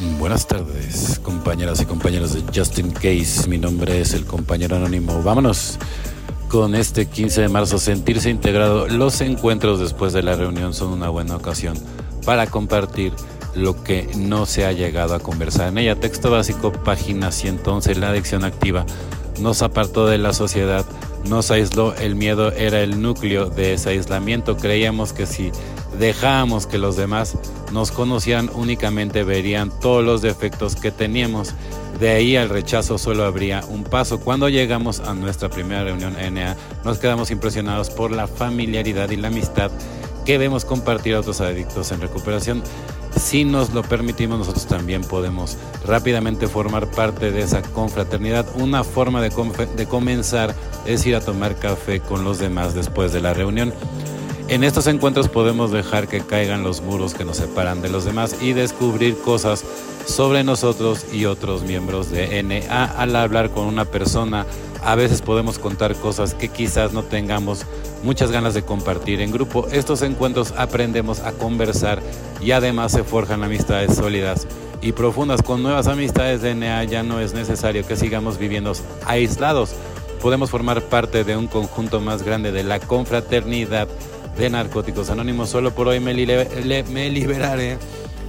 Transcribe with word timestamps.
Buenas 0.00 0.46
tardes, 0.46 1.20
compañeras 1.24 1.80
y 1.80 1.84
compañeros 1.84 2.32
de 2.32 2.42
Justin 2.56 2.92
Case. 2.92 3.48
Mi 3.48 3.58
nombre 3.58 4.00
es 4.00 4.14
el 4.14 4.24
compañero 4.24 4.76
anónimo. 4.76 5.20
Vámonos 5.24 5.76
con 6.48 6.76
este 6.76 7.06
15 7.06 7.40
de 7.40 7.48
marzo. 7.48 7.78
Sentirse 7.78 8.30
integrado. 8.30 8.86
Los 8.86 9.20
encuentros 9.20 9.80
después 9.80 10.12
de 10.12 10.22
la 10.22 10.36
reunión 10.36 10.72
son 10.72 10.92
una 10.92 11.08
buena 11.08 11.34
ocasión 11.34 11.76
para 12.24 12.46
compartir 12.46 13.12
lo 13.56 13.82
que 13.82 14.08
no 14.16 14.46
se 14.46 14.66
ha 14.66 14.72
llegado 14.72 15.16
a 15.16 15.20
conversar 15.20 15.68
en 15.68 15.78
ella. 15.78 15.96
Texto 15.96 16.30
básico, 16.30 16.72
página 16.72 17.32
111. 17.32 17.96
La 17.96 18.10
adicción 18.10 18.44
activa 18.44 18.86
nos 19.40 19.62
apartó 19.62 20.06
de 20.06 20.18
la 20.18 20.32
sociedad, 20.32 20.86
nos 21.28 21.50
aisló. 21.50 21.92
El 21.96 22.14
miedo 22.14 22.52
era 22.52 22.82
el 22.82 23.02
núcleo 23.02 23.50
de 23.50 23.72
ese 23.72 23.90
aislamiento. 23.90 24.56
Creíamos 24.56 25.12
que 25.12 25.26
si 25.26 25.50
dejábamos 25.98 26.66
que 26.66 26.78
los 26.78 26.96
demás 26.96 27.36
nos 27.72 27.90
conocieran 27.90 28.50
únicamente 28.54 29.24
verían 29.24 29.70
todos 29.80 30.04
los 30.04 30.22
defectos 30.22 30.76
que 30.76 30.90
teníamos. 30.90 31.54
De 32.00 32.10
ahí 32.10 32.36
al 32.36 32.48
rechazo 32.48 32.96
solo 32.96 33.24
habría 33.24 33.64
un 33.68 33.84
paso. 33.84 34.20
Cuando 34.20 34.48
llegamos 34.48 35.00
a 35.00 35.14
nuestra 35.14 35.48
primera 35.48 35.84
reunión 35.84 36.14
NA, 36.14 36.56
nos 36.84 36.98
quedamos 36.98 37.30
impresionados 37.30 37.90
por 37.90 38.12
la 38.12 38.26
familiaridad 38.26 39.10
y 39.10 39.16
la 39.16 39.28
amistad 39.28 39.70
que 40.24 40.38
vemos 40.38 40.64
compartir 40.64 41.14
a 41.14 41.20
otros 41.20 41.40
adictos 41.40 41.90
en 41.90 42.00
recuperación. 42.00 42.62
Si 43.18 43.44
nos 43.44 43.72
lo 43.72 43.82
permitimos, 43.82 44.38
nosotros 44.38 44.66
también 44.66 45.02
podemos 45.02 45.56
rápidamente 45.84 46.46
formar 46.46 46.88
parte 46.90 47.32
de 47.32 47.40
esa 47.40 47.62
confraternidad. 47.62 48.46
Una 48.56 48.84
forma 48.84 49.20
de, 49.22 49.30
de 49.76 49.86
comenzar 49.86 50.54
es 50.86 51.04
ir 51.06 51.16
a 51.16 51.20
tomar 51.20 51.56
café 51.56 52.00
con 52.00 52.22
los 52.24 52.38
demás 52.38 52.74
después 52.74 53.12
de 53.12 53.20
la 53.20 53.34
reunión. 53.34 53.72
En 54.48 54.64
estos 54.64 54.86
encuentros 54.86 55.28
podemos 55.28 55.72
dejar 55.72 56.08
que 56.08 56.22
caigan 56.22 56.62
los 56.62 56.80
muros 56.80 57.12
que 57.12 57.26
nos 57.26 57.36
separan 57.36 57.82
de 57.82 57.90
los 57.90 58.06
demás 58.06 58.36
y 58.40 58.54
descubrir 58.54 59.18
cosas 59.18 59.62
sobre 60.06 60.42
nosotros 60.42 61.04
y 61.12 61.26
otros 61.26 61.64
miembros 61.64 62.10
de 62.10 62.42
NA. 62.42 62.84
Al 62.84 63.14
hablar 63.14 63.50
con 63.50 63.66
una 63.66 63.84
persona, 63.84 64.46
a 64.82 64.94
veces 64.94 65.20
podemos 65.20 65.58
contar 65.58 65.94
cosas 65.96 66.32
que 66.32 66.48
quizás 66.48 66.94
no 66.94 67.02
tengamos 67.02 67.66
muchas 68.02 68.30
ganas 68.30 68.54
de 68.54 68.62
compartir 68.62 69.20
en 69.20 69.32
grupo. 69.32 69.68
Estos 69.70 70.00
encuentros 70.00 70.54
aprendemos 70.56 71.20
a 71.20 71.32
conversar 71.32 72.00
y 72.40 72.52
además 72.52 72.92
se 72.92 73.04
forjan 73.04 73.44
amistades 73.44 73.96
sólidas 73.96 74.46
y 74.80 74.92
profundas. 74.92 75.42
Con 75.42 75.62
nuevas 75.62 75.88
amistades 75.88 76.40
de 76.40 76.54
NA 76.54 76.84
ya 76.84 77.02
no 77.02 77.20
es 77.20 77.34
necesario 77.34 77.86
que 77.86 77.96
sigamos 77.96 78.38
viviendo 78.38 78.72
aislados. 79.04 79.74
Podemos 80.22 80.48
formar 80.48 80.80
parte 80.80 81.22
de 81.22 81.36
un 81.36 81.48
conjunto 81.48 82.00
más 82.00 82.22
grande 82.22 82.50
de 82.50 82.64
la 82.64 82.80
confraternidad 82.80 83.88
de 84.38 84.50
Narcóticos 84.50 85.10
Anónimos. 85.10 85.50
Solo 85.50 85.72
por 85.72 85.88
hoy 85.88 85.98
me, 86.00 86.14
liberaré 86.14 87.76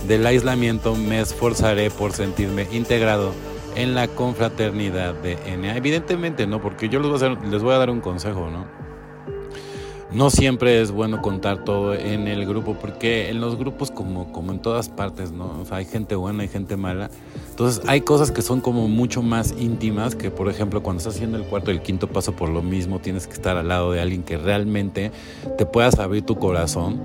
del 0.07 0.25
aislamiento, 0.25 0.95
me 0.95 1.19
esforzaré 1.21 1.91
por 1.91 2.13
sentirme 2.13 2.67
integrado 2.71 3.31
en 3.75 3.93
la 3.93 4.07
confraternidad 4.07 5.13
de 5.13 5.37
NA. 5.57 5.77
Evidentemente, 5.77 6.47
¿no? 6.47 6.61
Porque 6.61 6.89
yo 6.89 6.99
voy 6.99 7.23
a, 7.23 7.29
les 7.47 7.61
voy 7.61 7.75
a 7.75 7.77
dar 7.77 7.91
un 7.91 8.01
consejo, 8.01 8.49
¿no? 8.49 8.88
No 10.11 10.31
siempre 10.31 10.81
es 10.81 10.91
bueno 10.91 11.21
contar 11.21 11.63
todo 11.63 11.93
en 11.93 12.27
el 12.27 12.47
grupo, 12.47 12.73
porque 12.73 13.29
en 13.29 13.39
los 13.39 13.57
grupos, 13.57 13.91
como, 13.91 14.31
como 14.31 14.51
en 14.51 14.59
todas 14.59 14.89
partes, 14.89 15.31
¿no? 15.31 15.59
O 15.61 15.65
sea, 15.65 15.77
hay 15.77 15.85
gente 15.85 16.15
buena, 16.15 16.41
hay 16.41 16.49
gente 16.49 16.77
mala. 16.77 17.11
Entonces, 17.51 17.83
hay 17.87 18.01
cosas 18.01 18.31
que 18.31 18.41
son 18.41 18.59
como 18.59 18.87
mucho 18.87 19.21
más 19.21 19.53
íntimas, 19.59 20.15
que 20.15 20.31
por 20.31 20.49
ejemplo, 20.49 20.81
cuando 20.81 20.97
estás 20.97 21.15
haciendo 21.15 21.37
el 21.37 21.43
cuarto 21.43 21.69
y 21.69 21.75
el 21.75 21.81
quinto 21.83 22.07
paso 22.07 22.31
por 22.31 22.49
lo 22.49 22.63
mismo, 22.63 22.97
tienes 22.97 23.27
que 23.27 23.33
estar 23.33 23.55
al 23.55 23.67
lado 23.67 23.91
de 23.91 24.01
alguien 24.01 24.23
que 24.23 24.37
realmente 24.37 25.11
te 25.59 25.65
puedas 25.67 25.99
abrir 25.99 26.23
tu 26.23 26.37
corazón 26.37 26.99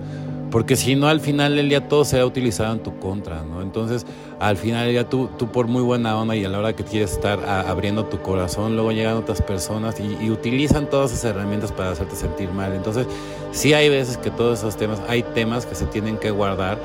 porque 0.55 0.77
si 0.77 0.94
no, 0.94 1.08
al 1.08 1.19
final 1.19 1.56
del 1.56 1.69
día 1.69 1.88
todo 1.88 2.05
se 2.05 2.20
ha 2.20 2.24
utilizado 2.24 2.72
en 2.72 2.78
tu 2.78 2.97
contra, 3.00 3.42
¿no? 3.42 3.60
Entonces, 3.60 4.06
al 4.38 4.56
final 4.56 4.84
del 4.84 4.92
día 4.92 5.08
tú, 5.08 5.28
tú 5.36 5.48
por 5.48 5.66
muy 5.66 5.83
buena 5.83 6.16
onda 6.16 6.36
y 6.36 6.44
a 6.44 6.48
la 6.48 6.60
hora 6.60 6.77
que 6.77 6.84
quieres 6.84 7.10
estar 7.10 7.44
abriendo 7.44 8.05
tu 8.05 8.20
corazón, 8.22 8.77
luego 8.77 8.92
llegan 8.92 9.16
otras 9.16 9.42
personas 9.42 9.97
y, 9.98 10.30
utilizan 10.30 10.88
todas 10.88 11.10
esas 11.10 11.25
herramientas 11.25 11.72
para 11.72 11.91
hacerte 11.91 12.15
sentir 12.15 12.53
mal. 12.53 12.72
Entonces, 12.72 13.09
sí 13.50 13.75
hay 13.75 13.88
veces 13.88 14.16
que 14.16 14.31
todos 14.31 14.60
esos 14.60 14.76
temas, 14.76 15.03
hay 15.09 15.25
temas 15.25 15.66
que 15.66 15.75
se 15.75 15.87
tienen 15.87 16.19
que 16.19 16.31
guardar 16.31 16.78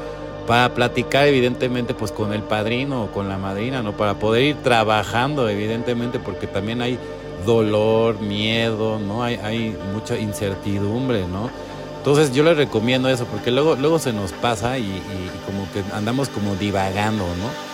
para 0.48 0.74
platicar 0.74 1.28
evidentemente 1.28 1.94
pues 1.94 2.12
con 2.12 2.34
el 2.34 2.42
padrino 2.42 3.04
o 3.04 3.12
con 3.12 3.30
la 3.30 3.38
madrina, 3.38 3.84
¿no? 3.84 3.96
Para 3.96 4.16
poder 4.16 4.46
ir 4.46 4.56
trabajando 4.64 5.48
evidentemente 5.48 6.18
porque 6.18 6.48
también 6.48 6.82
hay 6.82 6.98
dolor, 7.46 8.20
miedo, 8.20 8.98
¿no? 8.98 9.22
Hay, 9.22 9.36
hay 9.36 9.78
mucha 9.94 10.18
incertidumbre, 10.18 11.28
¿no? 11.28 11.52
Entonces 12.00 12.34
yo 12.34 12.44
les 12.44 12.56
recomiendo 12.56 13.10
eso 13.10 13.26
porque 13.26 13.52
luego, 13.52 13.76
luego 13.76 14.00
se 14.00 14.14
nos 14.14 14.32
pasa 14.32 14.80
y, 14.80 15.02
como 15.46 15.70
que 15.74 15.84
andamos 15.94 16.30
como 16.30 16.56
divagando, 16.56 17.26
¿no? 17.26 17.70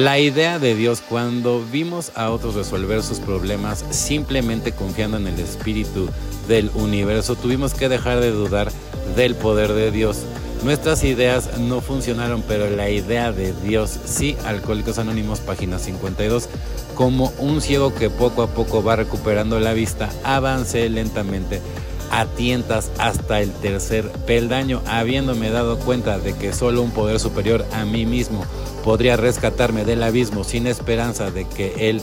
La 0.00 0.18
idea 0.18 0.58
de 0.58 0.74
Dios 0.74 1.02
cuando 1.06 1.62
vimos 1.62 2.10
a 2.16 2.30
otros 2.30 2.54
resolver 2.54 3.02
sus 3.02 3.20
problemas 3.20 3.84
simplemente 3.90 4.72
confiando 4.72 5.18
en 5.18 5.28
el 5.28 5.38
espíritu 5.38 6.08
del 6.48 6.70
universo, 6.74 7.36
tuvimos 7.36 7.74
que 7.74 7.88
dejar 7.88 8.20
de 8.20 8.30
dudar 8.30 8.72
del 9.14 9.34
poder 9.34 9.74
de 9.74 9.90
Dios. 9.90 10.22
Nuestras 10.64 11.04
ideas 11.04 11.58
no 11.58 11.82
funcionaron, 11.82 12.42
pero 12.48 12.70
la 12.70 12.88
idea 12.88 13.30
de 13.30 13.52
Dios 13.62 13.96
sí, 14.06 14.36
Alcohólicos 14.46 14.98
Anónimos, 14.98 15.40
página 15.40 15.78
52, 15.78 16.48
como 16.94 17.32
un 17.38 17.60
ciego 17.60 17.94
que 17.94 18.08
poco 18.08 18.42
a 18.42 18.48
poco 18.48 18.82
va 18.82 18.96
recuperando 18.96 19.60
la 19.60 19.74
vista, 19.74 20.08
avance 20.24 20.88
lentamente 20.88 21.60
a 22.10 22.26
tientas 22.26 22.90
hasta 22.98 23.40
el 23.40 23.52
tercer 23.52 24.10
peldaño, 24.26 24.82
habiéndome 24.86 25.50
dado 25.50 25.78
cuenta 25.78 26.18
de 26.18 26.34
que 26.34 26.52
solo 26.52 26.82
un 26.82 26.90
poder 26.90 27.20
superior 27.20 27.64
a 27.72 27.84
mí 27.84 28.06
mismo 28.06 28.44
podría 28.84 29.16
rescatarme 29.16 29.84
del 29.84 30.02
abismo 30.02 30.44
sin 30.44 30.66
esperanza 30.66 31.30
de 31.30 31.44
que 31.44 31.90
él 31.90 32.00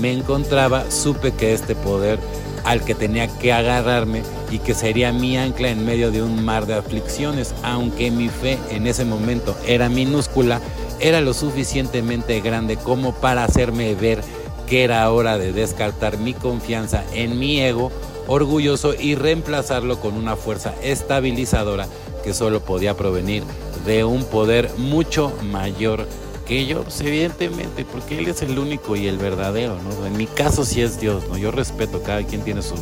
me 0.00 0.12
encontraba, 0.12 0.90
supe 0.90 1.32
que 1.32 1.54
este 1.54 1.74
poder 1.74 2.18
al 2.64 2.84
que 2.84 2.94
tenía 2.94 3.28
que 3.38 3.52
agarrarme 3.52 4.22
y 4.50 4.58
que 4.58 4.74
sería 4.74 5.12
mi 5.12 5.38
ancla 5.38 5.68
en 5.68 5.86
medio 5.86 6.10
de 6.10 6.22
un 6.22 6.44
mar 6.44 6.66
de 6.66 6.74
aflicciones, 6.74 7.54
aunque 7.62 8.10
mi 8.10 8.28
fe 8.28 8.58
en 8.70 8.86
ese 8.86 9.04
momento 9.04 9.56
era 9.66 9.88
minúscula, 9.88 10.60
era 11.00 11.20
lo 11.20 11.32
suficientemente 11.32 12.40
grande 12.40 12.76
como 12.76 13.14
para 13.14 13.44
hacerme 13.44 13.94
ver 13.94 14.20
que 14.66 14.82
era 14.82 15.10
hora 15.10 15.38
de 15.38 15.52
descartar 15.52 16.18
mi 16.18 16.34
confianza 16.34 17.04
en 17.14 17.38
mi 17.38 17.60
ego 17.60 17.92
orgulloso 18.26 18.94
y 18.94 19.14
reemplazarlo 19.14 20.00
con 20.00 20.14
una 20.14 20.36
fuerza 20.36 20.74
estabilizadora 20.82 21.86
que 22.24 22.34
solo 22.34 22.60
podía 22.60 22.96
provenir 22.96 23.44
de 23.84 24.04
un 24.04 24.24
poder 24.24 24.70
mucho 24.76 25.32
mayor 25.42 26.06
que 26.46 26.66
yo, 26.66 26.82
pues, 26.84 27.00
evidentemente, 27.00 27.84
porque 27.84 28.18
Él 28.18 28.28
es 28.28 28.42
el 28.42 28.58
único 28.58 28.96
y 28.96 29.08
el 29.08 29.18
verdadero, 29.18 29.76
¿no? 29.82 30.06
En 30.06 30.16
mi 30.16 30.26
caso 30.26 30.64
sí 30.64 30.80
es 30.80 31.00
Dios, 31.00 31.24
¿no? 31.28 31.36
Yo 31.36 31.50
respeto, 31.50 32.02
cada 32.02 32.22
quien 32.22 32.42
tiene 32.42 32.62
su, 32.62 32.76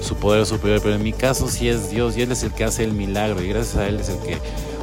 su 0.00 0.16
poder 0.16 0.46
superior, 0.46 0.80
pero 0.82 0.94
en 0.94 1.02
mi 1.02 1.12
caso 1.12 1.48
sí 1.48 1.68
es 1.68 1.90
Dios 1.90 2.16
y 2.16 2.22
Él 2.22 2.32
es 2.32 2.42
el 2.42 2.52
que 2.52 2.64
hace 2.64 2.84
el 2.84 2.92
milagro 2.92 3.42
y 3.42 3.48
gracias 3.48 3.76
a 3.76 3.88
Él 3.88 4.00
es 4.00 4.08
el 4.08 4.18
que 4.18 4.38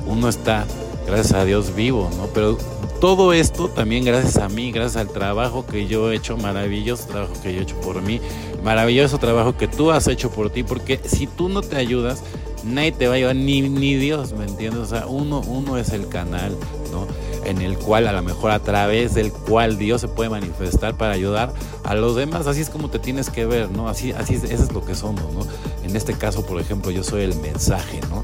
uno 0.05 0.29
está, 0.29 0.65
gracias 1.07 1.33
a 1.33 1.45
Dios, 1.45 1.75
vivo, 1.75 2.09
¿no? 2.17 2.27
Pero 2.27 2.57
todo 3.01 3.33
esto 3.33 3.67
también 3.67 4.05
gracias 4.05 4.37
a 4.37 4.47
mí, 4.47 4.71
gracias 4.71 4.95
al 4.97 5.09
trabajo 5.09 5.65
que 5.65 5.87
yo 5.87 6.11
he 6.11 6.15
hecho, 6.15 6.37
maravilloso 6.37 7.07
trabajo 7.07 7.33
que 7.41 7.51
yo 7.51 7.59
he 7.59 7.63
hecho 7.63 7.81
por 7.81 7.99
mí, 8.03 8.21
maravilloso 8.63 9.17
trabajo 9.17 9.57
que 9.57 9.67
tú 9.67 9.89
has 9.89 10.07
hecho 10.07 10.29
por 10.29 10.51
ti, 10.51 10.61
porque 10.61 10.99
si 11.03 11.25
tú 11.25 11.49
no 11.49 11.63
te 11.63 11.77
ayudas, 11.77 12.21
nadie 12.63 12.91
te 12.91 13.07
va 13.07 13.13
a 13.13 13.17
ayudar, 13.17 13.35
ni, 13.35 13.63
ni 13.63 13.95
Dios, 13.95 14.33
¿me 14.33 14.45
entiendes? 14.45 14.81
O 14.81 14.85
sea, 14.85 15.07
uno, 15.07 15.41
uno 15.47 15.79
es 15.79 15.89
el 15.93 16.07
canal, 16.09 16.55
¿no? 16.91 17.07
En 17.43 17.63
el 17.63 17.75
cual, 17.75 18.07
a 18.07 18.13
lo 18.13 18.21
mejor 18.21 18.51
a 18.51 18.59
través 18.59 19.15
del 19.15 19.31
cual 19.31 19.79
Dios 19.79 20.01
se 20.01 20.07
puede 20.07 20.29
manifestar 20.29 20.95
para 20.95 21.13
ayudar 21.13 21.53
a 21.83 21.95
los 21.95 22.15
demás. 22.15 22.45
Así 22.45 22.61
es 22.61 22.69
como 22.69 22.91
te 22.91 22.99
tienes 22.99 23.31
que 23.31 23.47
ver, 23.47 23.71
¿no? 23.71 23.89
Así, 23.89 24.11
así 24.11 24.35
es, 24.35 24.43
eso 24.43 24.63
es 24.63 24.71
lo 24.73 24.85
que 24.85 24.93
somos, 24.93 25.23
¿no? 25.33 25.41
En 25.83 25.95
este 25.95 26.13
caso, 26.13 26.45
por 26.45 26.61
ejemplo, 26.61 26.91
yo 26.91 27.03
soy 27.03 27.23
el 27.23 27.35
mensaje, 27.37 27.99
¿no? 28.11 28.23